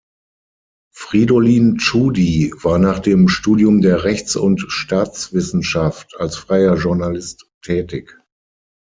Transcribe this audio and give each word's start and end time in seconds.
Fridolin 0.95 1.77
Tschudi 1.77 2.51
war 2.63 2.79
nach 2.79 2.97
dem 2.97 3.27
Studium 3.27 3.81
der 3.81 4.03
Rechts- 4.03 4.35
und 4.35 4.59
Staatswissenschaft 4.61 6.15
als 6.19 6.37
freier 6.37 6.75
Journalist 6.77 7.45
tätig. 7.63 8.17